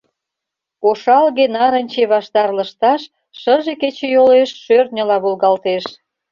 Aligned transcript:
Ошалге-нарынче 0.87 2.03
ваштар 2.11 2.49
лышташ 2.57 3.01
шыже 3.39 3.73
кечыйолеш 3.81 4.49
шӧртньыла 4.63 5.17
волгалтеш. 5.23 5.83